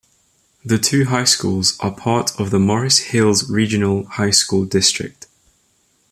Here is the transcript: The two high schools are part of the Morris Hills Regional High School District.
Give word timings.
The 0.65 0.79
two 0.79 1.05
high 1.05 1.25
schools 1.25 1.77
are 1.79 1.91
part 1.91 2.31
of 2.39 2.49
the 2.49 2.57
Morris 2.57 2.97
Hills 3.13 3.47
Regional 3.51 4.05
High 4.05 4.31
School 4.31 4.65
District. 4.65 5.27